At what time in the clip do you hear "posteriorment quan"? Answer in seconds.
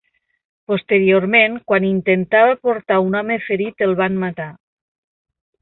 0.71-1.85